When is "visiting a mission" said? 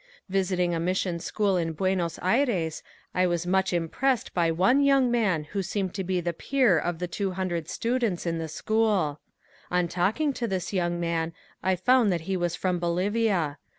0.29-1.19